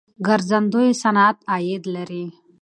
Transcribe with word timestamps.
ګرځندوی 0.27 0.89
صنعت 1.01 1.37
عاید 1.51 1.83
لري. 1.95 2.25